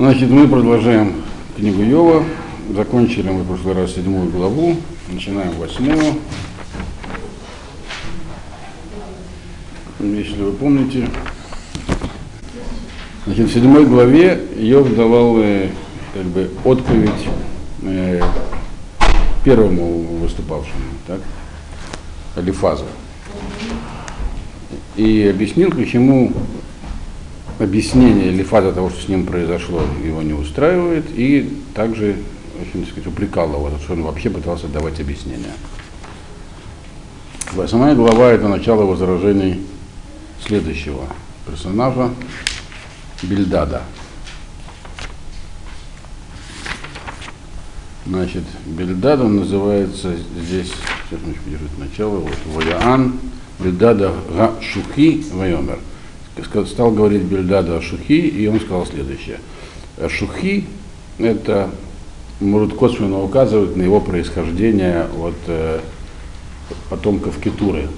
[0.00, 1.12] Значит, мы продолжаем
[1.58, 2.24] книгу Йова.
[2.74, 4.76] Закончили мы в прошлый раз седьмую главу,
[5.12, 6.14] начинаем восьмую.
[9.98, 11.06] Если вы помните,
[13.26, 15.68] значит, в седьмой главе Йов давал э,
[16.14, 17.28] как бы отповедь
[17.82, 18.22] э,
[19.44, 21.20] первому выступавшему, так,
[22.38, 22.86] Алифазу.
[24.96, 26.32] И объяснил, почему
[27.60, 32.16] объяснение или фаза того, что с ним произошло, его не устраивает, и также
[32.60, 35.52] очень, так сказать, упрекал его, что он вообще пытался давать объяснение.
[37.52, 39.60] Восьмая глава– это начало возражений
[40.46, 41.04] следующего
[41.46, 42.10] персонажа
[43.22, 43.82] Бельдада.
[48.06, 50.16] Значит, Бельдад он называется
[50.46, 50.72] здесь,
[51.08, 53.18] сейчас мы держит начало, вот, Ваяан,
[53.58, 55.78] Бельдада Га Шухи Вайомер–
[56.66, 59.38] стал говорить Бельдаду о Шухи, и он сказал следующее.
[60.08, 60.66] Шухи–
[61.18, 61.70] это,
[62.40, 65.80] может косвенно указывать на его происхождение от э,
[66.88, 67.88] потомков Кетуры,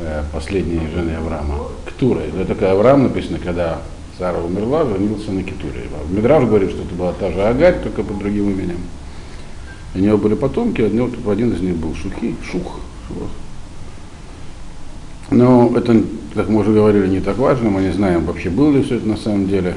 [0.00, 1.66] э, последней жены Авраама.
[1.86, 2.20] Ктура.
[2.20, 3.82] Это такая Авраам написано, когда
[4.18, 5.82] Сара умерла, женился на Кетуре.
[6.08, 8.78] Медраж говорит, что это была та же Агарь, только под другим именем.
[9.94, 12.80] У него были потомки, один из них был Шухи, Шух.
[15.30, 16.02] Но это
[16.34, 19.08] как мы уже говорили, не так важно, мы не знаем вообще было ли все это
[19.08, 19.74] на самом деле.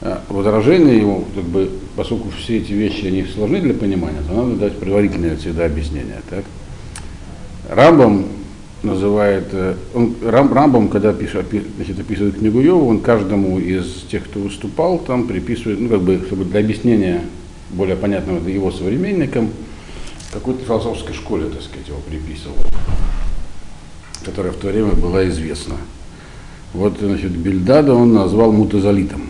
[0.00, 4.56] А возражение ему, как бы, поскольку все эти вещи они сложны для понимания, то надо
[4.56, 6.20] дать предварительное всегда объяснение.
[6.30, 6.44] Так?
[7.68, 8.26] Рамбам
[8.82, 14.24] называет, э, он, Рам, Рамбам, когда пишет, значит, описывает книгу Йова, он каждому из тех,
[14.24, 17.22] кто выступал, там приписывает, ну, как бы, чтобы для объяснения
[17.70, 19.50] более понятного его современникам,
[20.32, 22.56] какой-то философской школе, так сказать, его приписывал
[24.28, 25.76] которая в то время была известна.
[26.74, 29.22] Вот, значит, Бельдада он назвал мутазалитом.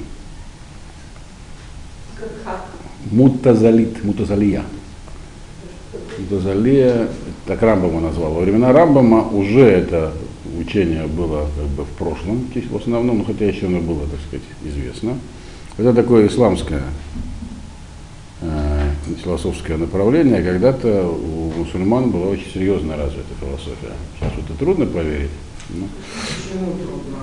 [3.10, 4.64] Мутазалит, мутазалия.
[6.18, 7.08] Мутазалия,
[7.46, 8.32] так Рамбама назвал.
[8.32, 10.12] Во времена Рамбама уже это
[10.58, 15.16] учение было как бы в прошлом, в основном, хотя еще оно было, так сказать, известно.
[15.76, 16.82] Это такое исламское
[18.40, 18.90] э,
[19.22, 21.06] философское направление, когда-то
[21.58, 23.92] мусульман была очень серьезно развита философия.
[24.18, 25.30] Сейчас это трудно проверить.
[25.70, 25.86] Но...
[26.26, 27.18] Почему трудно?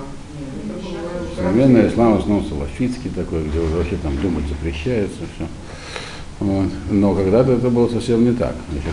[1.36, 5.46] Современный ислам в основном салафитский такой, где уже вообще там думать запрещается, все.
[6.40, 6.68] Вот.
[6.90, 8.54] Но когда-то это было совсем не так.
[8.70, 8.92] Значит,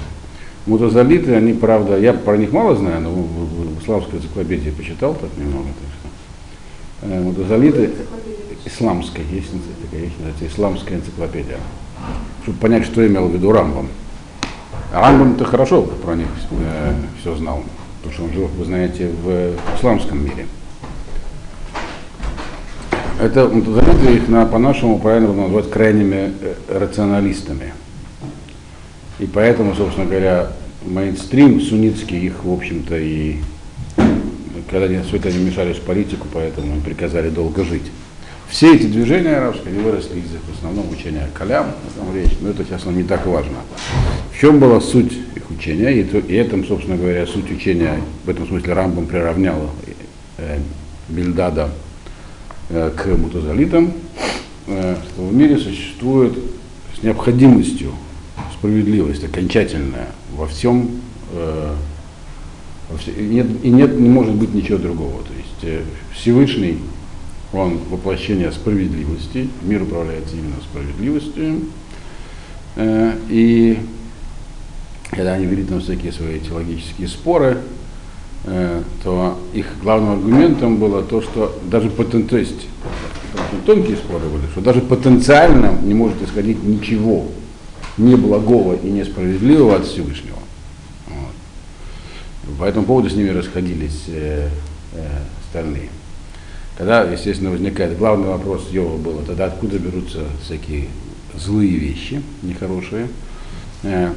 [0.65, 5.29] мутазалиты, они, правда, я про них мало знаю, но в, в, исламской энциклопедии почитал так
[5.37, 5.67] немного.
[5.67, 7.07] Так что.
[7.07, 7.91] Э, мутазалиты
[8.65, 9.51] исламская, есть
[9.83, 11.59] такая, есть, исламская энциклопедия
[12.43, 13.87] чтобы понять, что имел в виду Рамбам.
[14.93, 17.63] Рамбам-то хорошо про них э, все знал,
[17.97, 20.45] потому что он жил, вы знаете, в исламском мире.
[23.19, 27.73] Это мутазалиты их на, по-нашему правильно назвать крайними э, рационалистами.
[29.17, 30.49] И поэтому, собственно говоря,
[30.85, 33.37] мейнстрим суннитский их, в общем-то, и
[34.69, 37.91] когда они это не мешались в политику, поэтому им приказали долго жить.
[38.53, 42.63] Все эти движения арабские, они выросли из в основном учения Калям, там речь, но это
[42.63, 43.57] сейчас не так важно.
[44.31, 48.29] В чем была суть их учения, и, то, и этом, собственно говоря, суть учения, в
[48.29, 49.71] этом смысле Рамбам приравнял
[50.37, 50.59] э,
[51.09, 51.71] Бильдада
[52.69, 53.91] э, к мутазалитам,
[54.67, 56.37] э, что в мире существует
[56.95, 57.91] с необходимостью
[58.53, 61.73] справедливость окончательная во всем, э,
[62.91, 65.23] во все, и, нет, и нет, не может быть ничего другого.
[65.23, 65.81] То есть э,
[66.13, 66.77] Всевышний
[67.53, 71.61] он воплощение справедливости, мир управляется именно справедливостью.
[72.75, 73.79] Э, и
[75.11, 77.59] когда они вели там всякие свои теологические споры,
[78.45, 82.27] э, то их главным аргументом было то, что даже потен...
[82.27, 82.67] то есть
[83.65, 87.27] тонкие споры были, что даже потенциально не может исходить ничего
[87.97, 90.39] неблагого и несправедливого от Всевышнего.
[91.07, 92.57] Вот.
[92.59, 94.49] По этому поводу с ними расходились э,
[94.93, 95.07] э,
[95.45, 95.89] остальные.
[96.77, 100.87] Тогда, естественно, возникает главный вопрос Йова был, тогда откуда берутся всякие
[101.35, 103.09] злые вещи, нехорошие.
[103.83, 104.11] Э,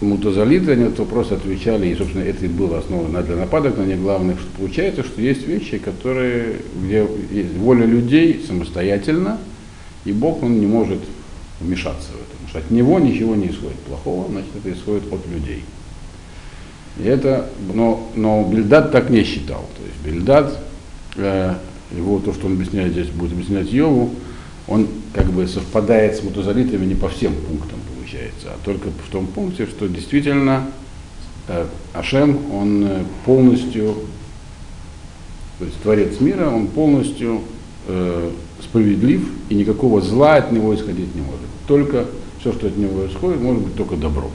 [0.00, 4.00] мутазалиты они этот вопрос отвечали, и, собственно, это и было основано для нападок на них
[4.00, 9.38] главных, что получается, что есть вещи, которые, где есть воля людей самостоятельно,
[10.04, 11.00] и Бог, он не может
[11.60, 12.30] вмешаться в это.
[12.30, 15.64] Потому что от него ничего не исходит плохого, значит, это исходит от людей.
[17.00, 19.64] И это, но, но Бельдад так не считал.
[19.76, 20.73] То есть Бельдад Э,
[21.16, 24.10] его то, что он объясняет здесь, будет объяснять Йову,
[24.66, 27.78] он как бы совпадает с мутазалитами не по всем пунктам
[28.14, 30.66] получается, а только в том пункте, что действительно
[31.48, 33.94] э, Ашем, он э, полностью,
[35.58, 37.40] то есть Творец мира, он полностью
[37.88, 38.30] э,
[38.62, 41.40] справедлив, и никакого зла от него исходить не может.
[41.66, 42.06] Только
[42.40, 44.30] все, что от него исходит, может быть только добро.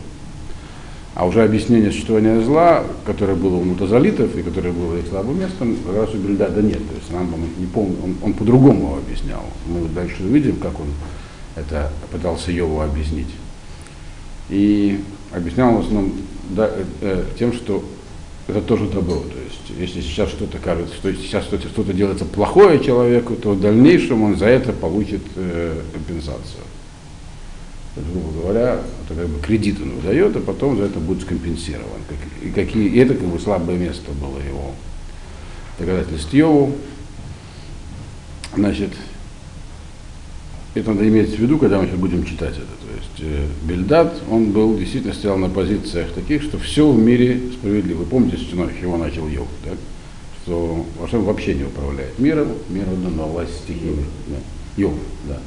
[1.19, 5.75] А уже объяснение существования зла, которое было у мутазалитов и которое было их слабым местом,
[5.93, 6.77] раз у Бельдада нет.
[6.77, 9.43] То есть Рамбам не помню, он, он по-другому объяснял.
[9.67, 10.87] Мы дальше увидим, как он
[11.57, 13.27] это пытался Йову объяснить.
[14.49, 15.01] И
[15.33, 16.13] объяснял в основном
[16.51, 17.83] да, э, э, тем, что
[18.47, 19.17] это тоже добро.
[19.17, 24.23] То есть, если сейчас что-то кажется, что сейчас что-то делается плохое человеку, то в дальнейшем
[24.23, 26.63] он за это получит э, компенсацию.
[27.95, 31.23] То есть, грубо говоря, это как бы кредит он выдает, а потом за это будет
[31.23, 32.01] скомпенсирован.
[32.07, 34.73] Как, и, какие, и это как бы слабое место было его
[35.79, 36.75] доказательств Йову.
[38.55, 38.91] Значит,
[40.75, 42.59] это надо иметь в виду, когда мы сейчас будем читать это.
[42.59, 47.39] То есть э, Бельдат, он был, действительно стоял на позициях таких, что все в мире
[47.53, 47.99] справедливо.
[47.99, 49.77] Вы помните, с чего начал Йов, так?
[50.43, 54.05] что Вашем вообще не управляет миром, мир отдан во власть стихии.
[54.27, 54.37] Да.
[54.77, 54.93] Йов,
[55.27, 55.39] да.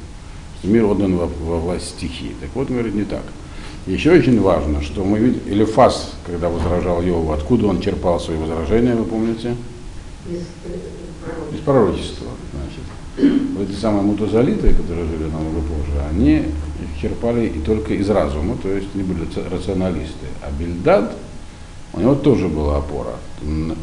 [0.63, 2.35] Мир отдан во, во власть стихии.
[2.39, 3.23] Так вот, говорит, не так.
[3.85, 8.37] Еще очень важно, что мы видим, или Фас, когда возражал Йову, откуда он черпал свои
[8.37, 9.55] возражения, вы помните?
[10.29, 12.27] Из пророчества.
[12.53, 12.83] Значит
[13.17, 18.57] вот эти самые мутазалиты, которые жили намного позже, они их черпали и только из разума,
[18.61, 20.27] то есть они были рационалисты.
[20.41, 21.15] А Бельдад,
[21.93, 23.15] у него тоже была опора.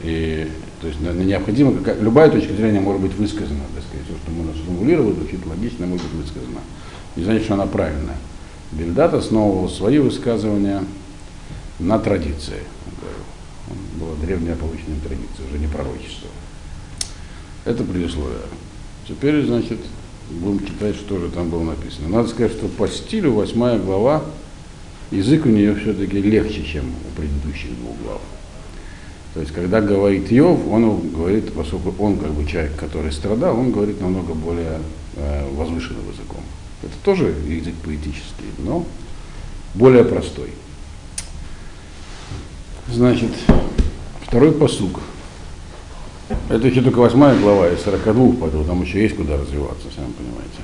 [0.02, 0.48] И,
[0.80, 4.54] то есть необходимо, как, любая точка зрения может быть высказана, так сказать, все, что можно
[4.54, 6.60] сформулировать, звучит логично, может быть высказано.
[7.16, 8.16] Не значит, что она правильная.
[8.72, 10.84] Бельдат основывал свои высказывания
[11.78, 12.62] на традиции.
[13.98, 16.28] Была древняя полученная традиция, уже не пророчество.
[17.66, 18.38] Это предисловие.
[19.06, 19.78] Теперь, значит,
[20.30, 22.08] будем читать, что же там было написано.
[22.08, 24.22] Надо сказать, что по стилю восьмая глава,
[25.10, 28.20] язык у нее все-таки легче, чем у предыдущих двух глав.
[29.34, 33.70] То есть, когда говорит Йов, он говорит, поскольку он как бы человек, который страдал, он
[33.70, 34.80] говорит намного более
[35.16, 36.40] э, возвышенным языком.
[36.82, 38.84] Это тоже язык поэтический, но
[39.74, 40.50] более простой.
[42.88, 43.30] Значит,
[44.26, 45.00] второй посук.
[46.48, 50.60] Это еще только восьмая глава из 42, поэтому там еще есть куда развиваться, сами понимаете.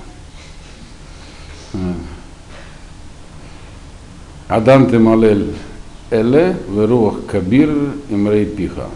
[4.49, 5.55] Адам ты малель
[6.11, 7.71] эле веруах кабир
[8.11, 8.89] имрей пиха.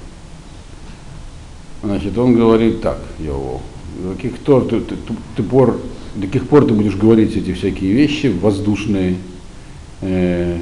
[1.82, 3.62] Значит, он говорит так, Йову,
[4.02, 4.96] до каких пор ты, ты,
[5.36, 5.80] ты, пор,
[6.14, 9.16] до каких пор ты будешь говорить эти всякие вещи воздушные,
[10.02, 10.60] э,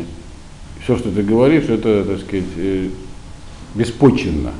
[0.83, 2.89] все, что ты говоришь, это, так сказать, э,
[3.75, 4.53] беспочвенно.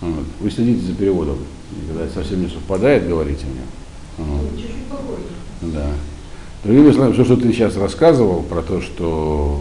[0.00, 0.24] Вот.
[0.40, 1.38] Вы следите за переводом.
[1.88, 4.26] Когда совсем не совпадает, говорите мне.
[4.26, 4.50] Вот.
[5.62, 5.90] Да.
[6.64, 9.60] Другими словами, все, что ты сейчас рассказывал про то, что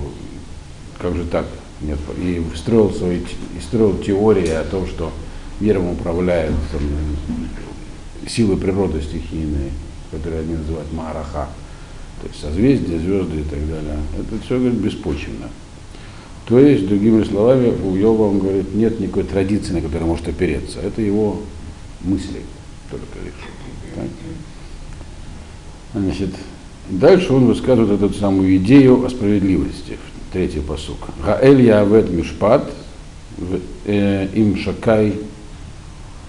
[0.99, 1.45] как же так,
[1.81, 5.11] нет, и строил, свои, и строил теории о том, что
[5.59, 6.81] миром управляют там,
[8.25, 9.71] силы природы стихийные,
[10.11, 11.49] которые они называют Мараха,
[12.21, 13.97] то есть созвездия, звезды и так далее.
[14.17, 15.49] Это все говорит беспочвенно.
[16.45, 20.79] То есть, другими словами, у Йова, он говорит, нет никакой традиции, на которой может опереться.
[20.79, 21.41] Это его
[22.01, 22.41] мысли
[22.89, 23.33] только лишь.
[23.95, 26.01] Так?
[26.01, 26.29] Значит,
[26.89, 29.97] дальше он высказывает эту самую идею о справедливости.
[30.31, 30.97] Третий посук.
[31.23, 32.71] Гаэль явет мишпат,
[33.85, 35.19] э, им шакай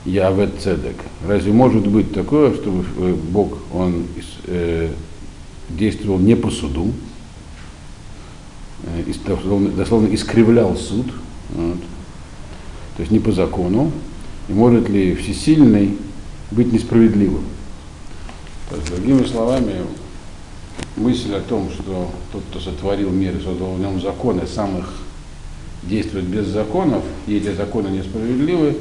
[0.04, 0.96] явет цедек.
[1.26, 4.06] Разве может быть такое, чтобы э, Бог, он
[4.46, 4.90] э,
[5.70, 6.92] действовал не по суду,
[9.76, 11.06] дословно искривлял суд,
[11.54, 11.78] вот,
[12.96, 13.90] то есть не по закону,
[14.48, 15.96] и может ли всесильный
[16.50, 17.44] быть несправедливым.
[18.70, 19.72] То другими словами,
[20.96, 24.92] мысль о том, что тот, кто сотворил мир создал в нем законы, сам их
[25.82, 28.76] действует без законов, и эти законы несправедливы,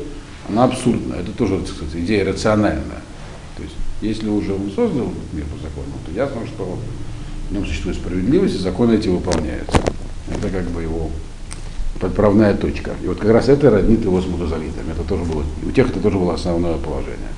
[0.47, 1.15] она абсурдна.
[1.15, 3.01] Это тоже, так сказать, идея рациональная.
[3.57, 6.77] То есть, если уже он создал мир по закону, то ясно, что
[7.49, 9.81] в нем существует справедливость, и законы эти выполняются.
[10.29, 11.09] Это как бы его
[11.99, 12.91] подправная точка.
[13.03, 14.91] И вот как раз это роднит его с мутазалитами.
[14.91, 17.29] Это тоже было, у тех это тоже было основное положение.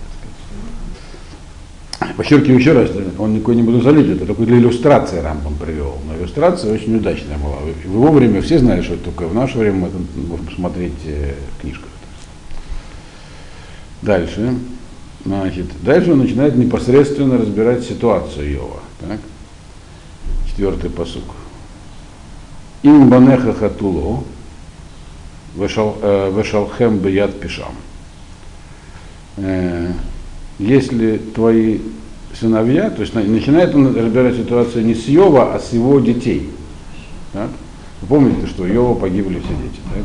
[2.17, 5.97] Подчеркиваю еще раз, он никакой не мутазалит, это только для иллюстрации Рамбам привел.
[6.07, 7.57] Но иллюстрация очень удачная была.
[7.57, 9.89] В его время все знали, что это только в наше время мы
[10.27, 11.89] можем посмотреть э, в книжках.
[14.01, 14.55] Дальше.
[15.25, 18.79] Значит, дальше он начинает непосредственно разбирать ситуацию Йова.
[18.99, 19.19] Так?
[20.47, 21.23] Четвертый посук.
[22.83, 24.23] Им банеха хатуло,
[25.55, 27.73] вешалхем бияд пишам.
[30.59, 31.79] Если твои
[32.33, 36.49] сыновья, то есть начинает он разбирать ситуацию не с Йова, а с его детей.
[37.33, 37.49] Так?
[38.01, 39.79] Вы помните, что Йова погибли все дети.
[39.93, 40.03] Так?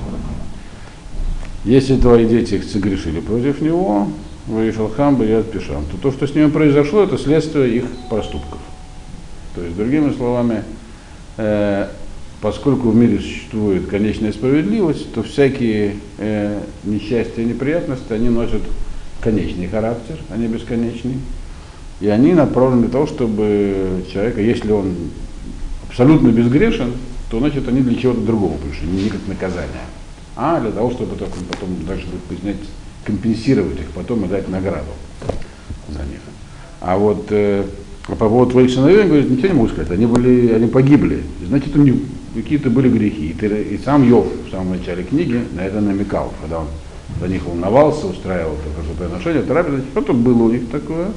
[1.64, 4.08] Если твои дети согрешили против него,
[4.46, 8.58] Ваишалхам Баяд Пишам, то то, что с ними произошло, это следствие их проступков.
[9.54, 10.64] То есть, другими словами,
[11.36, 11.88] э,
[12.40, 18.62] поскольку в мире существует конечная справедливость, то всякие э, несчастья и неприятности, они носят
[19.20, 21.18] конечный характер, они бесконечный.
[22.00, 24.94] И они направлены для того, чтобы человека, если он
[25.88, 26.92] абсолютно безгрешен,
[27.30, 29.84] то значит они для чего-то другого пришли, не как наказание,
[30.34, 32.56] а для того, чтобы только потом дальше признать,
[33.04, 34.92] компенсировать их потом и дать награду
[35.88, 36.20] за них.
[36.80, 37.64] А вот э,
[38.06, 41.82] по поводу твоих сыновей, говорит, ничего не могу сказать, они, были, они погибли, значит, у
[41.82, 41.96] них
[42.34, 43.30] какие-то были грехи.
[43.30, 46.66] И, ты, и сам Йов в самом начале книги на это намекал, когда он
[47.20, 51.08] за них волновался, устраивал какое-то отношение, значит, что-то было у них такое,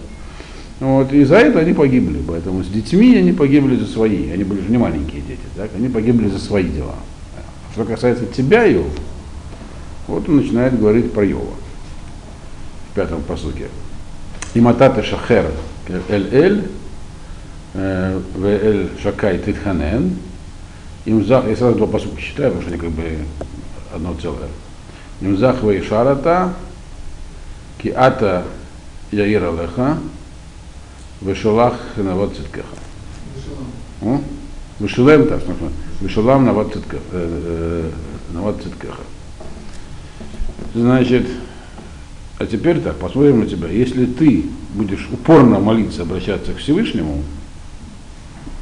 [0.79, 2.21] вот, и за это они погибли.
[2.27, 4.29] Поэтому с детьми они погибли за свои.
[4.31, 5.69] Они были же не маленькие дети, так?
[5.75, 6.95] они погибли за свои дела.
[7.73, 8.85] Что касается тебя, Йов,
[10.07, 11.53] вот он начинает говорить про Йова
[12.91, 13.67] в пятом посуке.
[14.53, 15.51] Иматата шахер
[16.09, 16.67] эль-эль,
[17.73, 20.17] э, эль шакай титханен.
[21.05, 23.17] Имзах, я сразу два посука считаю, потому что они как бы
[23.93, 24.49] одно целое.
[25.21, 26.53] Имзах вей шарата,
[27.81, 28.43] киата
[29.11, 29.97] яира леха,
[31.21, 32.75] Вешалах навод циткеха.
[34.79, 35.41] Вешалем, так,
[36.01, 36.73] Вешалам навод
[38.63, 39.01] циткеха.
[40.73, 41.27] Значит,
[42.39, 43.69] а теперь так, посмотрим на тебя.
[43.69, 47.23] Если ты будешь упорно молиться, обращаться к Всевышнему,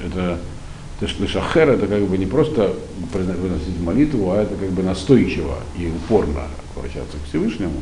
[0.03, 0.37] это
[1.07, 2.73] что шахер, это как бы не просто
[3.13, 6.43] выносить молитву, а это как бы настойчиво и упорно
[6.75, 7.81] обращаться к Всевышнему,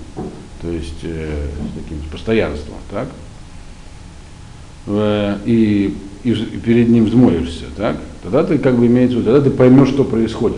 [0.62, 3.08] то есть э, с таким постоянством, так?
[5.46, 10.04] и, и перед ним взмоешься, так, тогда ты как бы имеется тогда ты поймешь, что
[10.04, 10.58] происходит.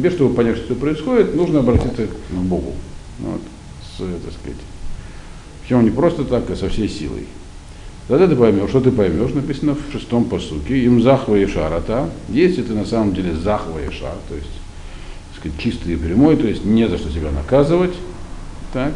[0.00, 2.72] Тебе, чтобы понять, что происходит, нужно обратиться к Богу.
[3.18, 3.42] Вот,
[3.82, 4.58] с, так сказать.
[5.60, 7.26] Причем не просто так, а со всей силой.
[8.10, 12.62] Тогда ты поймешь, что ты поймешь, написано в шестом посуке, им захва и шарата, если
[12.62, 14.50] ты на самом деле захва и шар, то есть
[15.38, 17.94] сказать, чистый и прямой, то есть не за что тебя наказывать,
[18.72, 18.94] так,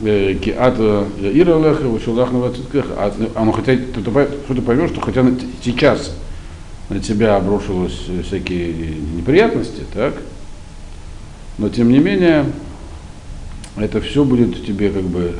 [0.00, 2.94] Киата Ира Леха, Вышулах Навациткеха.
[2.96, 5.24] А хотя что ты поймешь, что хотя
[5.62, 6.16] сейчас
[6.88, 10.14] на тебя обрушились всякие неприятности, так,
[11.58, 12.46] но тем не менее
[13.76, 15.36] это все будет тебе как бы,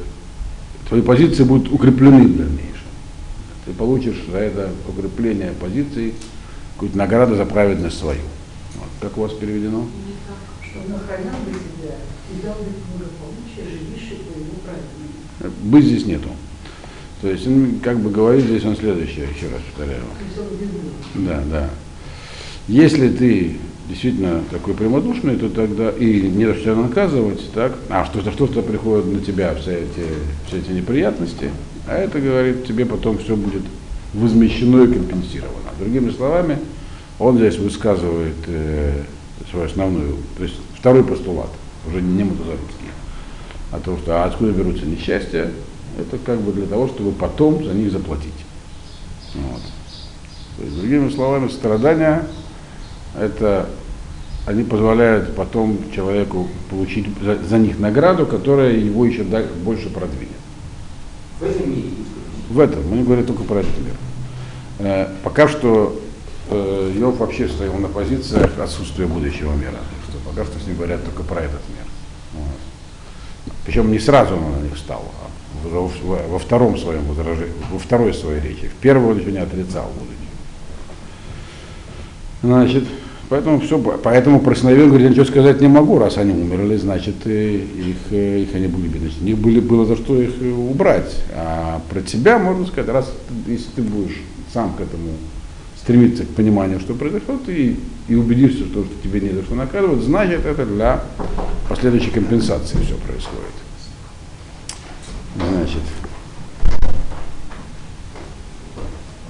[0.89, 2.71] твои позиции будут укреплены в дальнейшем.
[3.65, 6.15] Ты получишь за это укрепление позиций
[6.75, 8.21] какую-то награду за праведность свою.
[8.77, 8.89] Вот.
[9.01, 9.87] Как у вас переведено?
[15.63, 16.29] Быть здесь нету.
[17.23, 20.03] То есть он как бы говорит здесь он следующее, еще раз повторяю.
[21.15, 21.71] Да, да.
[22.69, 23.57] Если ты
[23.89, 29.07] действительно такой прямодушный, то тогда и не за что наказывать, так, а что-то что-то приходит
[29.07, 30.07] на тебя, все эти,
[30.47, 31.51] все эти неприятности,
[31.87, 33.63] а это говорит, тебе потом все будет
[34.15, 35.71] возмещено и компенсировано.
[35.79, 36.59] Другими словами,
[37.19, 39.03] он здесь высказывает э,
[39.51, 41.51] свою основную, то есть второй постулат,
[41.87, 42.89] уже не мутазаритский
[43.71, 45.51] о том, что а откуда берутся несчастья,
[45.99, 48.33] это как бы для того, чтобы потом за них заплатить.
[49.35, 49.63] Вот.
[50.57, 52.27] То есть, другими словами, страдания
[53.19, 53.69] это
[54.47, 59.25] они позволяют потом человеку получить за, за них награду, которая его еще
[59.65, 60.33] больше продвинет.
[61.41, 61.91] В этом мире?
[62.51, 63.95] В этом, мы не говорим только про этот мир.
[64.81, 65.99] Э, пока что
[66.51, 69.79] э, Йов вообще стоял на позициях отсутствия будущего мира.
[70.09, 72.43] Что пока что с ним говорят только про этот мир.
[73.65, 75.91] Причем не сразу он на них стал, а во,
[76.29, 78.69] во втором своем возражении, во второй своей речи.
[78.69, 80.19] В первую он еще не отрицал будучи.
[82.43, 82.85] Значит,
[83.35, 88.13] поэтому все, поэтому про сыновей говорит, ничего сказать не могу, раз они умерли, значит, их,
[88.13, 88.89] их они были,
[89.21, 91.17] у них были, было за что их убрать.
[91.35, 93.13] А про тебя можно сказать, раз
[93.49, 94.21] если ты будешь
[94.53, 95.09] сам к этому
[95.77, 97.77] стремиться к пониманию, что произошло, ты
[98.07, 101.03] и убедишься, что, что тебе не за что наказывать, значит, это для
[101.69, 103.55] последующей компенсации все происходит.
[105.35, 105.83] Значит,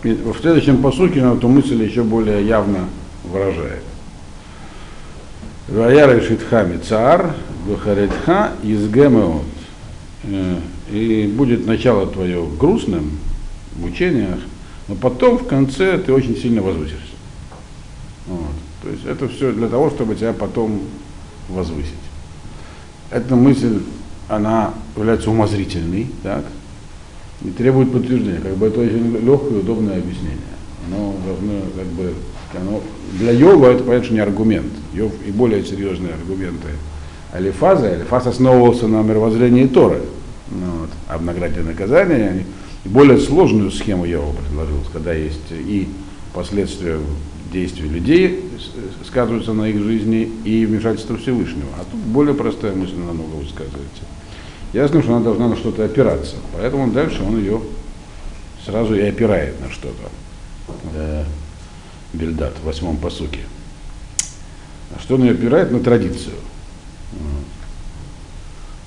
[0.02, 2.80] и в следующем посуке эту мысль еще более явно
[3.25, 3.93] выражает.
[5.68, 7.35] Ваяра Шитхами цар,
[7.66, 9.44] Гухаритха изгемеот.
[10.25, 10.59] Э,
[10.90, 13.11] и будет начало твое грустным
[13.73, 14.38] в мучениях,
[14.88, 16.99] но потом в конце ты очень сильно возвысишься.
[18.26, 18.52] Вот.
[18.83, 20.83] То есть это все для того, чтобы тебя потом
[21.49, 21.92] возвысить.
[23.11, 23.80] Эта мысль,
[24.28, 26.44] она является умозрительной, так,
[27.42, 28.40] и требует подтверждения.
[28.40, 30.38] Как бы это очень легкое и удобное объяснение.
[30.87, 32.14] Оно должно, как бы,
[32.61, 32.82] оно,
[33.18, 34.73] для Йова это, конечно, не аргумент.
[34.92, 36.68] Йов и более серьезные аргументы
[37.32, 37.88] Алифаза.
[37.88, 40.00] Алифаз основывался на мировоззрении Торы.
[40.50, 40.90] Ну, вот.
[41.08, 42.44] А награде и наказание
[42.84, 45.88] более сложную схему вам предложил, когда есть и
[46.34, 46.99] последствия
[47.52, 48.50] действий людей
[49.06, 51.68] сказываются на их жизни и вмешательство Всевышнего.
[51.78, 54.02] А тут более простая мысль намного высказывается.
[54.73, 56.37] Ясно, что она должна на что-то опираться.
[56.52, 57.61] Поэтому дальше он ее
[58.64, 61.25] сразу и опирает на что-то.
[62.14, 62.25] Да.
[62.25, 63.40] Бельдат в восьмом посуке.
[64.97, 65.71] А что он ее опирает?
[65.71, 66.37] На традицию.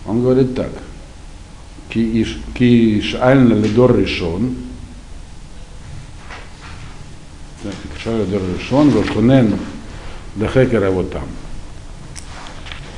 [0.05, 0.71] Он говорит так.
[1.89, 4.55] Ки ишальна ледор решен.
[7.99, 8.89] Ишальна ледор решен.
[8.89, 9.55] Вахунен
[10.35, 11.27] дахекера вот там.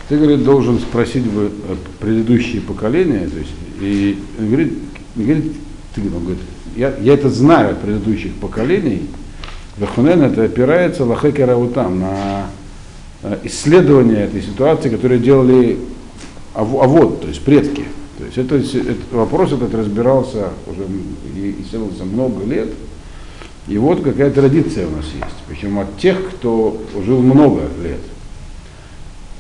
[0.07, 1.51] Ты, говорит, должен спросить бы
[2.00, 4.74] предыдущие поколения, то есть, и говорит,
[5.15, 5.53] говорит,
[5.93, 6.41] ты, он говорит,
[6.75, 9.07] я, я это знаю от предыдущих поколений,
[9.79, 12.45] Вахунен это опирается лахекера там, на
[13.43, 15.77] исследование этой ситуации, которые делали
[16.53, 17.86] а, а вот, то есть предки.
[18.17, 20.86] То есть это, это, вопрос этот разбирался уже
[21.36, 22.69] и исследовался много лет.
[23.67, 25.36] И вот какая традиция у нас есть.
[25.48, 28.01] Причем от тех, кто жил много лет.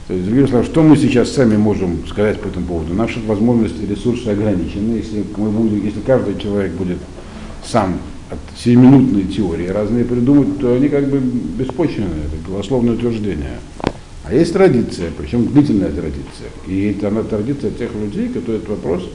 [0.07, 2.93] То есть, другими словами, что мы сейчас сами можем сказать по этому поводу?
[2.93, 4.95] Наши возможности, ресурсы ограничены.
[4.95, 6.99] Если, мы будем, если каждый человек будет
[7.65, 13.59] сам от сиюминутной теории разные придумать, то они как бы беспочвенные, это голословное утверждение.
[14.23, 16.49] А есть традиция, причем длительная традиция.
[16.67, 19.09] И это она традиция тех людей, которые этот вопрос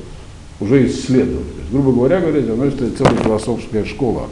[0.60, 1.46] уже исследовали.
[1.58, 4.28] Есть, грубо говоря, говорить, она это целая философская школа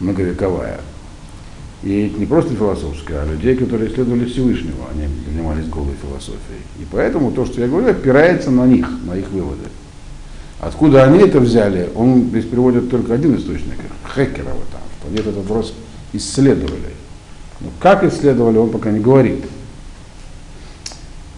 [0.00, 0.80] многовековая.
[1.82, 6.60] И не просто философская, а людей, которые исследовали Всевышнего, они занимались голой философией.
[6.80, 9.64] И поэтому то, что я говорю, опирается на них, на их выводы.
[10.60, 13.74] Откуда они это взяли, он здесь приводит только один источник,
[14.14, 15.74] Хекерова там, что они этот вопрос
[16.12, 16.94] исследовали.
[17.60, 19.44] Но как исследовали, он пока не говорит.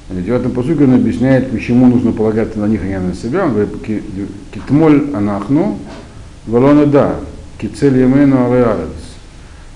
[0.08, 3.44] В девятом посуке он объясняет, почему нужно полагаться на них, а не на себя.
[3.44, 3.72] Он говорит,
[4.54, 5.78] китмоль анахну,
[6.46, 7.16] валона да,
[7.60, 8.88] кицель алеарец.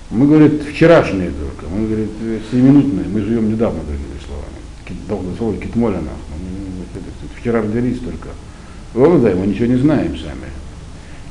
[0.09, 2.09] Мы, говорит, вчерашние только, мы, говорит,
[2.51, 5.35] семиминутные, мы живем недавно, другими словами.
[5.37, 6.13] Слово китмоль анахну.
[7.39, 8.29] Вчера родились только.
[8.93, 10.51] Да, мы ничего не знаем сами.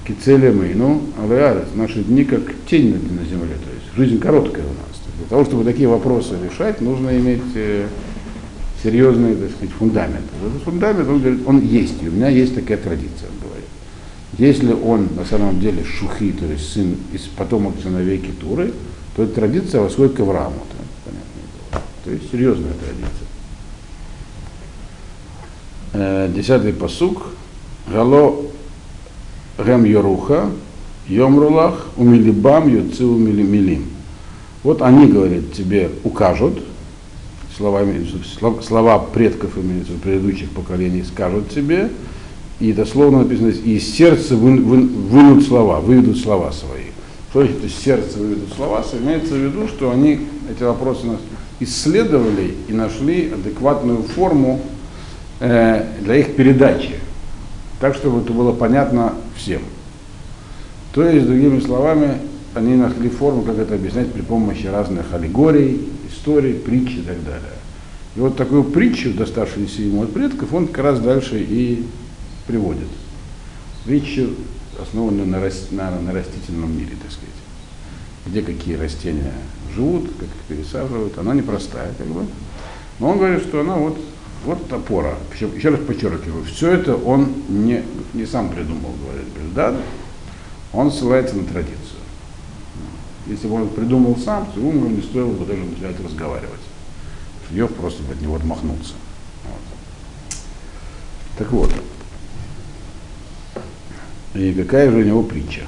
[0.07, 1.69] Кицель емену алеарец.
[1.75, 5.01] Наши дни как тень на земле, то есть жизнь короткая у нас.
[5.19, 7.87] Для того, чтобы такие вопросы решать, нужно иметь э,
[8.83, 10.25] серьезный, так сказать, фундамент.
[10.45, 13.69] Этот фундамент, он говорит, он есть, и у меня есть такая традиция, он говорит.
[14.39, 18.73] Если он на самом деле шухи, то есть сын из потомок сыновей Китуры,
[19.15, 20.57] то эта традиция восходит к Аврааму.
[21.05, 23.29] понятно, то есть серьезная традиция.
[25.93, 27.27] Э, десятый посук.
[27.87, 28.43] Гало
[29.59, 30.51] Гем Йоруха,
[31.09, 33.85] Йомрулах, Умилибам, Юцил Милим.
[34.63, 36.63] Вот они, говорят, тебе укажут,
[37.57, 38.07] словами,
[38.63, 41.91] слова предков имеются, предыдущих поколений скажут тебе,
[42.61, 46.85] и дословно написано, и из сердца вы, вы, вынут слова, выведут слова свои.
[47.31, 48.85] Что значит из сердца выведут слова?
[48.93, 51.07] Имеется в виду, что они эти вопросы
[51.61, 54.61] исследовали и нашли адекватную форму
[55.41, 56.95] э, для их передачи,
[57.83, 59.61] так, чтобы это было понятно всем.
[60.95, 62.19] То есть, другими словами,
[62.55, 67.59] они нашли форму, как это объяснять при помощи разных аллегорий, историй, притч и так далее.
[68.15, 71.85] И вот такую притчу, доставшуюся ему от предков, он как раз дальше и
[72.47, 72.87] приводит.
[73.85, 74.29] Притчу,
[74.81, 77.35] основанную на, на, на растительном мире, так сказать.
[78.29, 79.33] Где какие растения
[79.75, 81.19] живут, как их пересаживают.
[81.19, 82.27] Она непростая, как бы.
[83.01, 83.99] Но он говорит, что она вот,
[84.45, 85.17] вот опора.
[85.35, 89.77] Еще раз подчеркиваю, все это он не, не сам придумал, говорит Бельдад.
[90.73, 92.01] Он ссылается на традицию.
[93.27, 96.61] Если бы он придумал сам, то ему не стоило бы даже начинать разговаривать.
[97.51, 98.95] Йов просто бы от него отмахнулся.
[99.45, 100.39] Вот.
[101.39, 101.71] Так вот.
[104.35, 105.63] И какая же у него притча?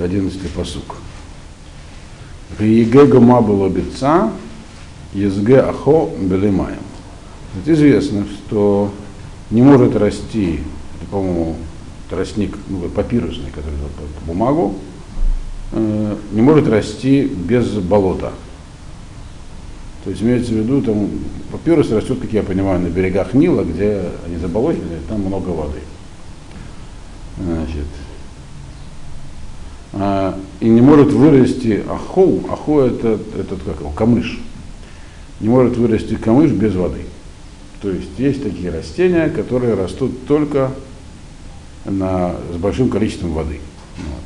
[0.00, 0.96] Одиннадцатый посук.
[2.60, 3.68] Еге гома было
[5.14, 6.78] езге ахо белимаем.
[7.64, 8.90] Известно, что
[9.50, 10.60] не может расти,
[11.00, 11.56] это, по-моему,
[12.10, 14.74] тростник ну, папирусный, который под бумагу,
[15.72, 18.32] э, не может расти без болота.
[20.04, 21.08] То есть имеется в виду, там
[21.50, 25.80] папирус растет, как я понимаю, на берегах Нила, где они заболочены, там много воды.
[27.38, 27.86] Значит,
[29.94, 34.40] а, и не может вырасти ахоу, ахо это этот как его, камыш.
[35.40, 37.00] Не может вырасти камыш без воды.
[37.82, 40.70] То есть есть такие растения, которые растут только
[41.84, 43.60] на, с большим количеством воды.
[43.98, 44.22] Вот.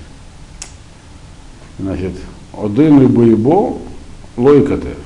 [1.79, 2.13] Значит,
[2.53, 3.79] один либо
[4.37, 4.99] лойкатев.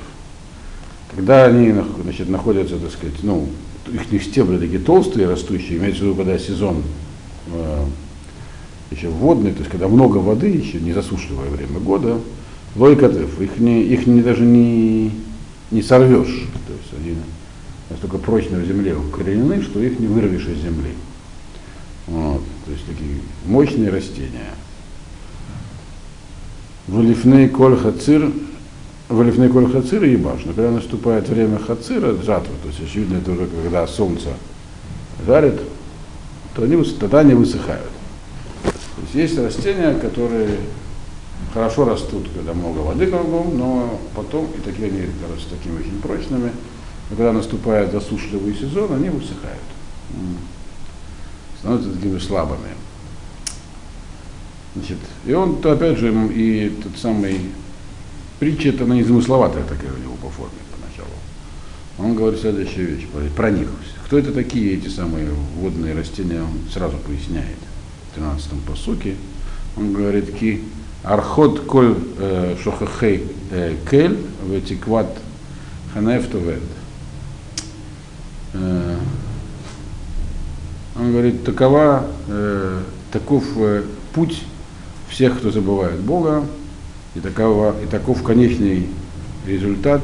[1.14, 3.48] Когда они значит, находятся, так сказать, ну,
[4.10, 6.82] их стебли такие толстые, растущие, имеется в виду, когда сезон
[7.52, 7.84] э,
[8.90, 12.18] еще водный, то есть когда много воды, еще не засушливое время года,
[12.76, 15.10] лойкатыв, их, не, их не, даже не,
[15.72, 16.48] не сорвешь.
[16.66, 17.16] То есть они
[17.90, 20.92] настолько прочно в земле укоренены, что их не вырвешь из земли.
[22.06, 24.50] Вот, то есть такие мощные растения.
[26.88, 28.30] Валифней коль хацир,
[29.08, 30.44] валифней коль хацир и ебаш.
[30.44, 34.30] Но когда наступает время хацира, жатвы, то есть очевидно это уже когда солнце
[35.26, 35.60] жарит,
[36.54, 37.90] то они, тогда они высыхают.
[38.64, 40.58] То есть есть растения, которые
[41.52, 46.52] хорошо растут, когда много воды кругом, но потом, и такие они кажутся такими очень прочными,
[47.10, 49.60] но когда наступает засушливый сезон, они высыхают.
[51.58, 52.70] Становятся такими слабыми.
[54.74, 57.40] Значит, и он, то, опять же, и тот самый
[58.38, 61.14] притча, это она незамысловатая такая у него по форме поначалу.
[61.98, 63.68] Он говорит следующую вещь про, них.
[64.06, 67.58] Кто это такие, эти самые водные растения, он сразу поясняет
[68.14, 69.16] в 13-м посуке.
[69.76, 70.62] Он говорит, ки
[71.02, 75.08] архот коль э, шохахей э, кель ветикват
[75.92, 76.62] ханеф товед.
[78.54, 78.98] Э,
[80.94, 82.06] он говорит, такова,
[83.10, 83.44] таков
[84.12, 84.42] путь
[85.08, 86.44] всех, кто забывает Бога,
[87.14, 88.88] и, такова, и таков конечный
[89.46, 90.02] результат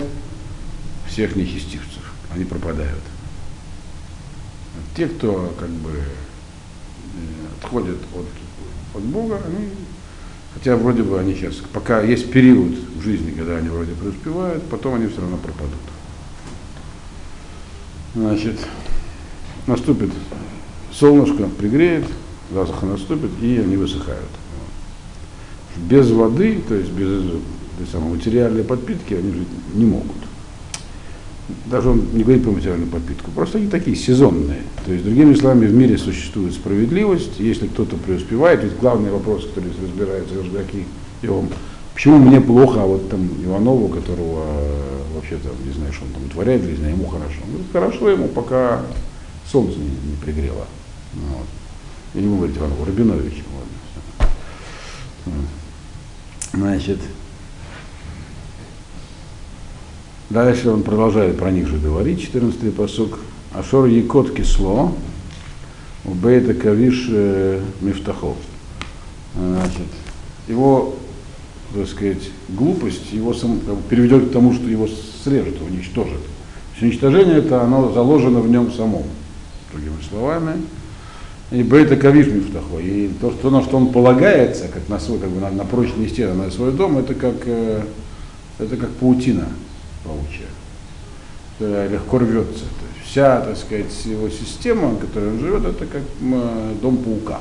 [1.06, 2.10] всех нечестивцев.
[2.34, 3.02] Они пропадают.
[4.96, 6.02] Те, кто как бы
[7.60, 9.68] отходят от, от Бога, они,
[10.54, 14.94] хотя вроде бы они сейчас, пока есть период в жизни, когда они вроде преуспевают, потом
[14.94, 15.74] они все равно пропадут.
[18.14, 18.58] Значит,
[19.66, 20.10] наступит
[20.92, 22.06] солнышко, пригреет,
[22.52, 24.28] засуха наступит, и они высыхают
[25.78, 27.30] без воды, то есть без
[27.78, 30.16] той самой материальной подпитки, они жить не могут.
[31.66, 34.62] Даже он не говорит про материальную подпитку, просто они такие сезонные.
[34.84, 39.72] То есть, другими словами, в мире существует справедливость, если кто-то преуспевает, ведь главный вопрос, который
[39.82, 40.84] разбирается Рождаки,
[41.22, 41.48] и он,
[41.94, 44.44] почему мне плохо, а вот там Иванову, которого
[45.14, 47.40] вообще там, не знаю, что он там творяет в жизни, ему хорошо.
[47.50, 48.82] Ну, хорошо ему, пока
[49.50, 50.66] солнце не, не пригрело.
[51.14, 51.46] Вот.
[52.14, 53.42] Я не говорить Иванову, Рабинович.
[54.16, 54.28] Вот.
[56.52, 56.98] Значит,
[60.30, 63.18] дальше он продолжает про них же говорить, 14-й посук.
[63.52, 64.92] Ашор Якот кисло,
[66.04, 68.36] убейта кавиш э, мифтахов.
[69.34, 69.86] Значит,
[70.48, 70.96] его,
[71.74, 74.86] так сказать, глупость его сам, приведет к тому, что его
[75.24, 76.20] срежут, уничтожат.
[76.20, 79.04] То есть уничтожение это оно заложено в нем самом.
[79.72, 80.62] Другими словами,
[81.50, 82.78] и бейта кавиш мифтахо.
[82.80, 86.08] И то, что, на что он полагается, как на свой, как бы на, на прочные
[86.08, 87.82] стены, на свой дом, это как, э,
[88.58, 89.48] это как паутина
[90.08, 90.46] паучья.
[91.58, 92.64] Это легко рвется.
[92.64, 96.96] То есть вся, так сказать, его система, в которой он живет, это как э, дом
[96.98, 97.40] паука,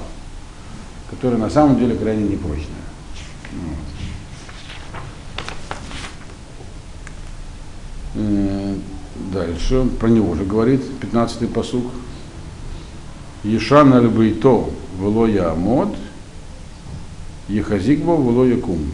[1.10, 2.66] который на самом деле крайне непрочная.
[3.54, 3.78] Вот.
[8.16, 8.76] Э,
[9.32, 11.86] дальше про него уже говорит 15-й посуг.
[13.44, 15.96] Ешан аль бейто вело ямод,
[17.48, 18.92] Ехазикбо вело якум.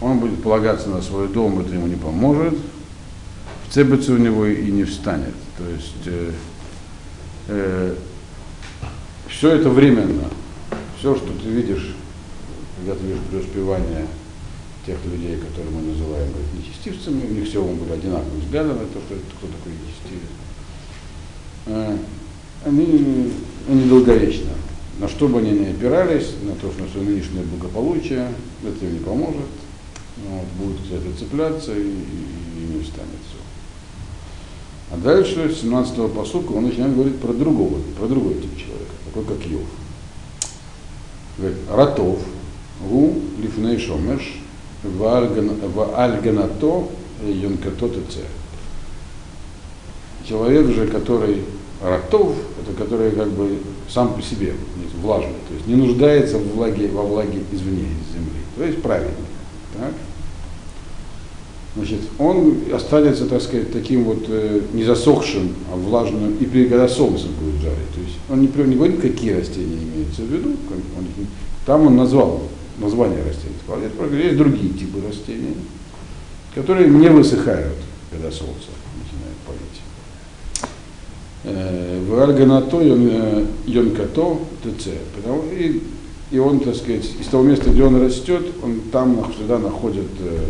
[0.00, 2.54] Он будет полагаться на свой дом, это ему не поможет.
[3.68, 5.34] Вцепится у него и не встанет.
[5.56, 6.32] То есть э,
[7.48, 7.94] э,
[9.28, 10.28] все это временно.
[10.98, 11.94] Все, что ты видишь,
[12.76, 14.06] когда ты видишь преуспевание
[14.86, 19.14] тех людей, которые мы называем нечестивцами, у них все были одинаковые взгляды на то, что
[19.14, 20.30] это кто такой нечестивец.
[21.66, 21.96] Э,
[22.64, 23.32] они,
[23.68, 24.50] они долговечны.
[24.98, 28.28] На что бы они ни опирались, на то, что на свое нынешнее благополучие,
[28.62, 29.40] это им не поможет.
[30.16, 33.38] Вот, будут за это цепляться и, и, и не встанет все.
[34.92, 39.24] А дальше, с 17-го посылка, он начинает говорить про другого, про другой тип человека, такой
[39.24, 39.62] как Йов.
[41.36, 42.18] Говорит, Ратов,
[42.88, 44.40] Гу, Лифней Шомеш,
[44.84, 46.88] Вальганато,
[47.26, 48.18] Йонкато ТЦ.
[50.28, 51.42] Человек же, который
[51.82, 54.54] Рактов, это который как бы сам по себе
[55.02, 59.12] влажный, то есть не нуждается в влаге, во влаге извне, из земли, то есть правильный.
[59.78, 59.92] Так?
[61.76, 66.88] Значит, он останется, так сказать, таким вот э, не засохшим, а влажным, и при, когда
[66.88, 67.90] солнце будет жарить.
[67.94, 71.26] То есть он не, не говорит, какие растения имеются в виду, он,
[71.66, 72.42] там он назвал
[72.78, 73.54] название растений.
[74.24, 75.56] Есть другие типы растений,
[76.54, 77.74] которые не высыхают,
[78.12, 78.68] когда солнце
[81.44, 82.80] в Арганато
[83.66, 84.88] Йонкато ТЦ.
[85.52, 85.82] И,
[86.34, 90.46] и он, так сказать, из того места, где он растет, он там всегда находит э,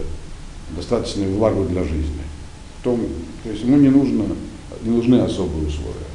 [0.74, 2.24] достаточную влагу для жизни.
[2.82, 3.00] Том,
[3.42, 4.24] то есть ему не нужно
[4.82, 6.08] не нужны особые условия.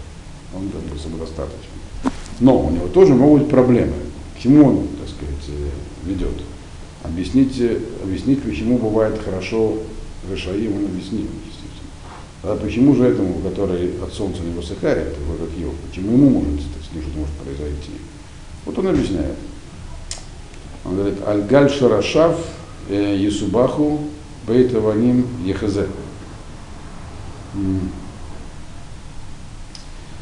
[0.56, 1.70] Он как бы самодостаточен.
[2.40, 3.94] Но у него тоже могут быть проблемы.
[4.36, 6.42] К чему он, так сказать, э, ведет?
[7.04, 9.78] Объясните, объяснить, почему бывает хорошо
[10.32, 11.92] Решаим, он объяснил, естественно.
[12.42, 16.60] А почему же этому, который от солнца не высыхает, такой как Йов, почему ему может,
[16.74, 17.92] так сказать, что может произойти?
[18.66, 19.36] Вот он объясняет.
[20.90, 22.36] Он говорит, Альгаль Шарашав
[22.90, 24.00] э, Есубаху
[24.48, 25.86] Бейтаваним Ехазе.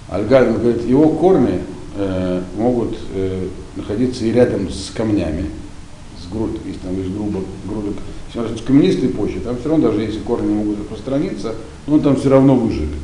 [0.10, 1.62] Альгаль, он говорит, его корни
[1.96, 5.50] э, могут э, находиться и рядом с камнями,
[6.22, 7.96] с груд, если там есть грубо, грудок.
[8.34, 11.56] В каменистой почве, там все равно, даже если корни могут распространиться,
[11.88, 13.00] он там все равно выживет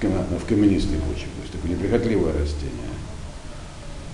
[0.00, 1.28] в, в каменистой почве.
[1.36, 2.95] То есть такое неприхотливое растение.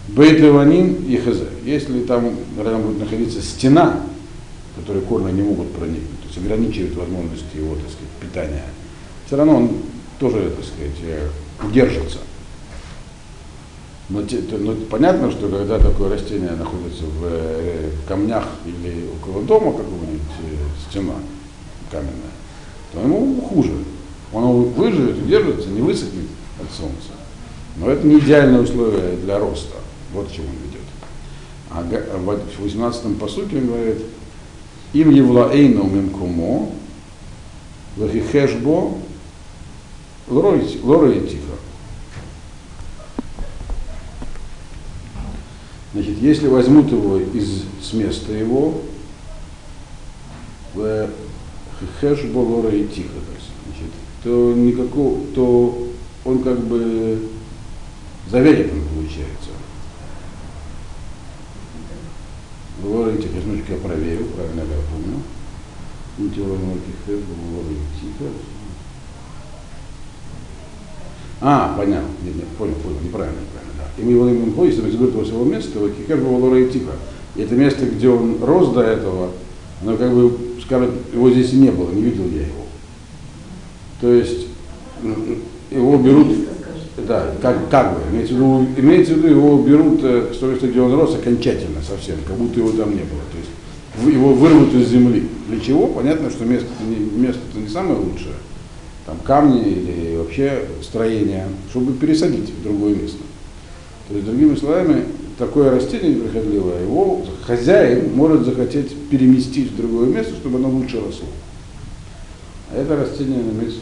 [0.08, 1.38] Бейтеваним и хз.
[1.64, 4.00] Если там рядом будет находиться стена,
[4.76, 8.64] которой корни не могут проникнуть, то есть ограничивает возможности его, так сказать, питания,
[9.26, 9.70] все равно он
[10.18, 11.28] тоже, так сказать, э,
[11.64, 12.18] удержится.
[14.08, 14.20] Но,
[14.58, 20.90] но понятно, что когда такое растение находится в э, камнях или около дома какого-нибудь э,
[20.90, 21.14] стена
[21.90, 22.12] каменная,
[22.92, 23.72] то ему хуже.
[24.32, 26.26] Он выживет, удержится, не высохнет
[26.60, 27.12] от солнца.
[27.76, 29.76] Но это не идеальное условие для роста.
[30.12, 30.87] Вот к чему он ведет.
[31.70, 31.83] А
[32.18, 33.98] в 18-м посуке он говорит,
[34.92, 36.70] им евлаэйну мимкумо,
[37.96, 38.94] лахихешбо,
[41.27, 41.53] тихо.
[45.94, 48.81] Значит, если возьмут его из с места его,
[52.40, 53.11] лора и тихо,
[53.66, 55.88] значит, то никакого, то
[56.25, 57.29] он как бы
[58.31, 59.51] заверен получается.
[62.83, 65.23] И тихо, я проверю, правильно я помню.
[68.01, 68.31] Тихо.
[71.40, 73.62] А, понятно, нет, нет, понял, понял, неправильно, неправильно
[73.99, 76.92] и мы его именно ходим, если говорит его своего места, его кикер было и тихо.
[77.37, 79.31] И это место, где он рос до этого,
[79.83, 82.66] оно как бы, скажем, его здесь и не было, не видел я его.
[84.01, 84.47] То есть
[85.71, 86.29] его берут,
[87.06, 90.52] да, как, как бы, имеется в, виду, имеется в виду, его берут э, с того
[90.52, 93.20] места, где он рос, окончательно совсем, как будто его там не было.
[93.30, 95.28] То есть его вырвут из земли.
[95.48, 95.86] Для чего?
[95.88, 98.34] Понятно, что место не, место -то не самое лучшее.
[99.06, 103.18] Там камни или вообще строение, чтобы пересадить в другое место.
[104.08, 105.04] То есть, другими словами,
[105.38, 111.26] такое растение неприхотливое, его хозяин может захотеть переместить в другое место, чтобы оно лучше росло.
[112.70, 113.80] А это растение имеется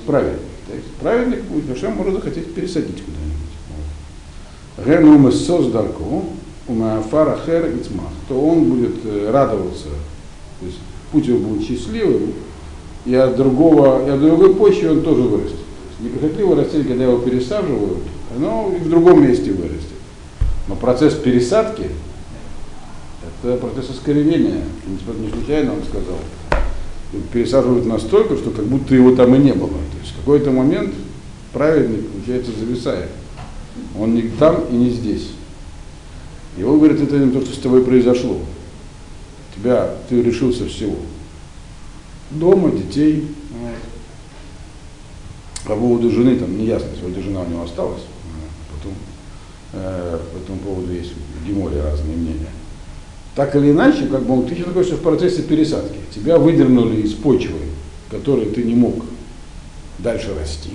[0.71, 0.85] правильник.
[1.01, 3.41] Правильник будет, Хашем может захотеть пересадить куда-нибудь.
[4.87, 6.25] Гену создарку,
[6.67, 7.83] умафара хер и
[8.29, 9.89] то он будет э, радоваться,
[10.61, 10.79] то есть
[11.13, 12.33] путь его будет счастливым,
[13.05, 15.57] и от другого, и от другой почвы он тоже вырастет.
[16.01, 17.99] Неприхотливое растение, когда его пересаживают,
[18.35, 19.89] оно и в другом месте вырастет.
[20.69, 21.89] Но процесс пересадки–
[23.43, 24.63] это процесс искоренения.
[24.87, 26.19] Не случайно он сказал.
[27.33, 29.71] Пересаживают настолько, что как будто его там и не было.
[29.71, 30.95] То есть в какой-то момент
[31.53, 33.11] праведник, получается, зависает.
[33.99, 35.31] Он не там и не здесь.
[36.57, 38.39] И он говорит, это не то, что с тобой произошло.
[39.57, 40.97] Тебя, ты решился всего.
[42.31, 43.27] Дома, детей.
[45.67, 48.03] По поводу жены, там не ясно, сегодня жена у него осталась.
[48.73, 48.95] Потом
[49.73, 52.51] Э, по этому поводу есть в Геморе разные мнения.
[53.35, 55.99] Так или иначе, как бы ты сейчас находишься в процессе пересадки.
[56.15, 57.59] Тебя выдернули из почвы,
[58.11, 59.05] которой ты не мог
[59.99, 60.71] дальше расти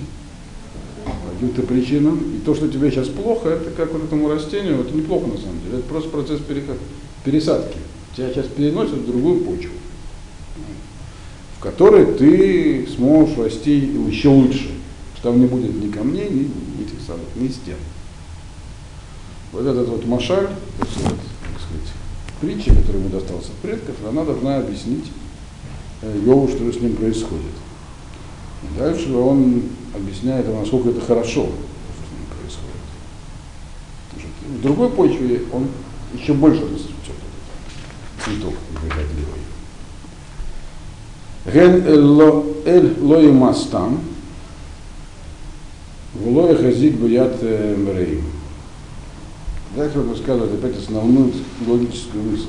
[1.04, 2.18] по каким-то причинам.
[2.34, 5.60] И то, что тебе сейчас плохо, это как вот этому растению, это неплохо на самом
[5.64, 5.78] деле.
[5.78, 6.40] Это просто процесс
[7.24, 7.78] пересадки.
[8.16, 9.72] Тебя сейчас переносят в другую почву,
[11.58, 13.76] в которой ты сможешь расти
[14.08, 14.70] еще лучше.
[15.22, 17.74] Там не будет ни камней, ни этих самых, ни стен.
[19.50, 21.92] Вот этот вот машаль, вот, так сказать,
[22.40, 25.06] притча, которая ему достался от предков, она должна объяснить
[26.02, 27.44] э, Йову, что с ним происходит.
[28.62, 29.62] И дальше он
[29.94, 32.76] объясняет, насколько это хорошо, что с ним происходит.
[34.18, 35.68] Что в другой почве он
[36.14, 37.14] еще больше расцветет,
[38.24, 39.46] цветок неприхотливый.
[41.46, 41.86] Ген
[42.66, 44.00] эль лои мастам,
[46.14, 47.74] в лои хазик буят э,
[49.76, 51.32] Дальше он рассказывает опять основную
[51.66, 52.46] логическую мысль.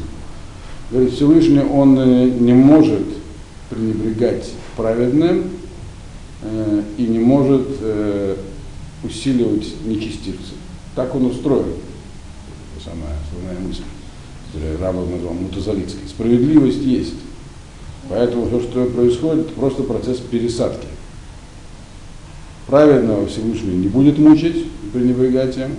[0.90, 3.04] Говорит, Всевышний, он э, не может
[3.70, 5.50] пренебрегать праведным
[6.42, 8.38] э, и не может э,
[9.04, 10.54] усиливать нечестивцы.
[10.96, 11.66] Так он устроен.
[12.78, 13.84] Это самая основная мысль,
[14.54, 16.08] которую Рабов назвал мутазалитской.
[16.08, 17.16] Справедливость есть.
[18.10, 20.88] Поэтому все, что происходит, просто процесс пересадки.
[22.68, 25.72] праведного Всевышний не будет мучить и пренебрегать им,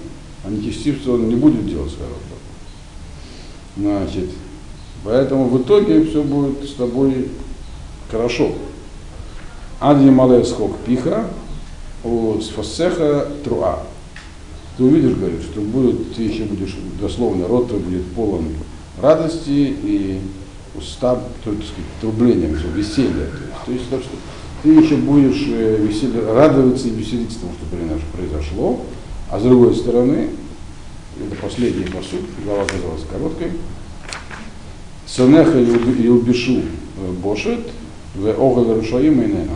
[0.48, 2.14] а нечестивца он не будет делать своего
[3.76, 4.30] Значит,
[5.04, 7.28] поэтому в итоге все будет с тобой
[8.10, 8.52] хорошо.
[9.78, 11.26] Адни малая скок пиха,
[12.42, 13.80] сфасеха труа.
[14.76, 18.46] Ты увидишь, говорит, что будет, ты еще будешь, дословно, рот твой будет полон
[19.00, 20.20] радости и
[20.74, 23.26] уста, то, так сказать, трублением, веселья.
[23.26, 24.12] То есть, то есть так что
[24.62, 28.80] ты еще будешь э, веселье, радоваться и веселиться тому, что произошло,
[29.30, 30.30] а с другой стороны,
[31.20, 33.52] это последний посуд, глава оказалась короткой,
[35.06, 37.60] Сонеха и убешу э, бошет,
[38.14, 39.48] в огал рушаим и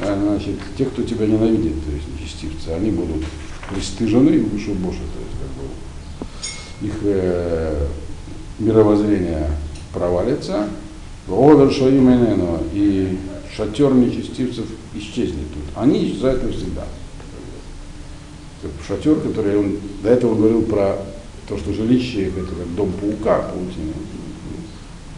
[0.00, 3.24] Значит, те, кто тебя ненавидит, то есть нечестивцы, они будут
[3.68, 7.86] пристыжены и убешу бошет, то есть как бы их э,
[8.60, 9.50] мировоззрение
[9.92, 10.68] провалится,
[11.26, 12.08] в огал рушаим
[12.72, 13.18] и
[13.56, 15.64] шатер нечестивцев исчезнет тут.
[15.74, 16.84] Они исчезают навсегда.
[18.86, 20.96] Шатер, который он до этого говорил про
[21.48, 23.92] то, что жилище это как дом паука, паутина,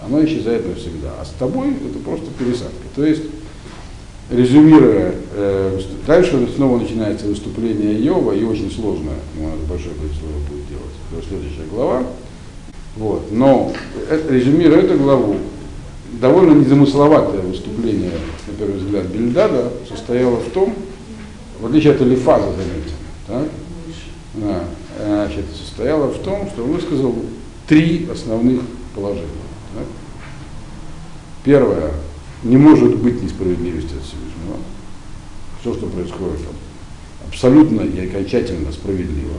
[0.05, 1.13] оно исчезает навсегда.
[1.21, 2.87] А с тобой это просто пересадка.
[2.95, 3.23] То есть,
[4.31, 10.69] резюмируя, э, дальше снова начинается выступление Иова, и очень сложно, у нас большое количество будет
[10.69, 12.05] делать, это следующая глава.
[12.97, 13.31] Вот.
[13.31, 13.73] Но,
[14.09, 15.37] э, резюмируя эту главу,
[16.21, 18.13] довольно незамысловатое выступление,
[18.47, 20.75] на первый взгляд, Бельдада состояло в том,
[21.61, 22.90] в отличие от Элифаза, заметьте,
[23.31, 23.49] так?
[24.35, 24.65] Да,
[25.05, 27.15] значит, состояло в том, что он высказал
[27.67, 28.61] три основных
[28.95, 29.27] положения.
[29.75, 29.87] Так?
[31.45, 31.93] Первое,
[32.43, 34.57] не может быть несправедливости от Всевышнего.
[35.61, 36.41] Все, что происходит,
[37.29, 39.37] абсолютно и окончательно справедливо.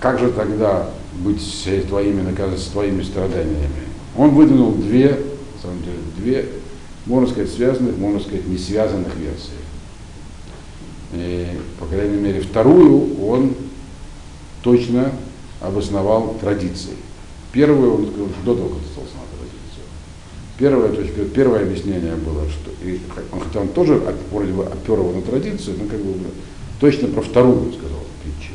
[0.00, 3.84] Как же тогда быть с твоими, наказывать, с твоими страданиями?
[4.16, 6.48] Он выдвинул две, на самом деле, две,
[7.06, 9.63] можно сказать, связанных, можно сказать, не связанных версии.
[11.14, 11.46] И,
[11.78, 13.54] по крайней мере, вторую он
[14.62, 15.12] точно
[15.60, 16.96] обосновал традицией.
[17.52, 18.04] Первую он
[18.44, 19.84] до того, как остался на традицию.
[20.58, 23.00] Первая точка, первое объяснение было, что и,
[23.32, 26.14] он, хотя он тоже вроде бы опер его на традицию, но как бы
[26.80, 28.54] точно про вторую сказал притчу.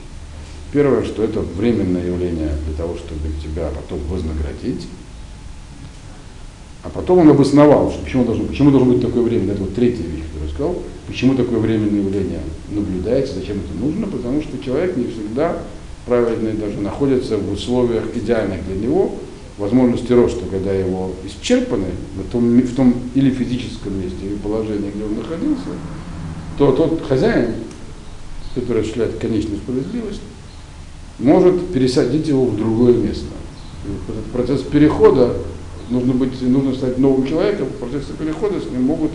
[0.72, 4.88] Первое, что это временное явление для того, чтобы тебя потом вознаградить.
[6.84, 10.04] А потом он обосновал, что почему должно, почему должно быть такое время, это вот третья
[10.04, 10.76] вещь, которую я сказал,
[11.10, 15.58] почему такое временное явление наблюдается, зачем это нужно, потому что человек не всегда
[16.06, 19.16] праведный даже находится в условиях идеальных для него,
[19.58, 25.04] возможности роста, когда его исчерпаны в том, в том или физическом месте, или положении, где
[25.04, 25.70] он находился,
[26.58, 27.56] то тот хозяин,
[28.56, 30.22] который осуществляет конечную справедливость,
[31.18, 33.26] может пересадить его в другое место.
[33.86, 35.34] И этот процесс перехода
[35.90, 39.12] нужно, быть, нужно стать новым человеком, в процессе перехода с ним могут,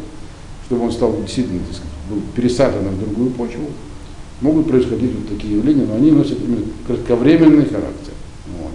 [0.67, 3.71] чтобы он стал действительно так сказать, был пересадан в другую почву,
[4.41, 8.13] могут происходить вот такие явления, но они носят именно кратковременный характер.
[8.59, 8.73] Вот.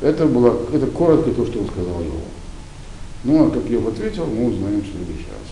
[0.00, 2.20] Это было, это коротко то, что он сказал его.
[3.24, 5.50] Ну, а как Йов ответил, мы узнаем в следующий раз.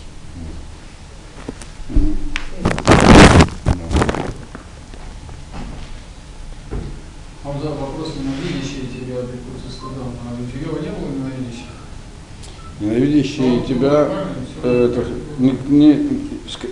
[7.45, 10.13] Вот вопрос ненавидящие тебя прикусывают стыдом.
[10.23, 11.67] А у Йова не было ненавидящих?
[12.81, 14.27] Ненавидящие тебя, э,
[14.63, 15.05] это,
[15.39, 16.09] не, не,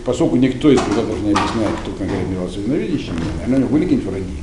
[0.04, 4.36] поскольку никто из преподавателей не объясняет, кто конкретно являлся ненавидящим, наверное, были какие-нибудь враги.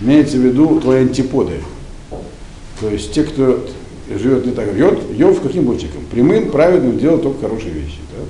[0.00, 1.60] Имеется в виду твои антиподы.
[2.80, 3.66] То есть те, кто
[4.08, 4.74] живет не так.
[4.76, 6.02] Йод, Йов каким человеком?
[6.10, 7.98] Прямым, праведным, делал только хорошие вещи.
[8.16, 8.24] Да?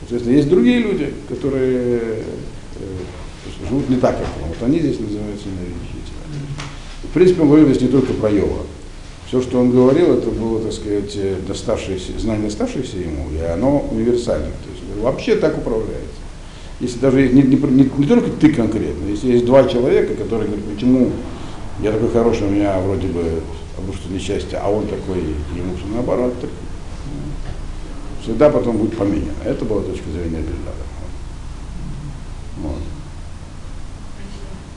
[0.00, 2.22] Соответственно, есть другие люди, которые э,
[3.68, 4.48] живут не так, как он.
[4.48, 7.10] Вот они здесь называются тебя.
[7.10, 8.66] В принципе, он говорил здесь не только про Йова.
[9.26, 13.84] Все, что он говорил, это было, так сказать, э, доставшееся, знание, доставшееся ему, и оно
[13.90, 14.46] универсально.
[14.46, 16.06] То есть вообще так управляется.
[16.78, 20.66] Если даже не, не, не, не только ты конкретно, если есть два человека, которые говорят,
[20.72, 21.10] почему
[21.82, 23.42] я такой хороший, у меня вроде бы
[23.94, 26.50] что несчастье, а он такой, ему все наоборот, так,
[28.22, 29.32] всегда потом будет поменяно.
[29.44, 30.85] Это была точка зрения Бельдада.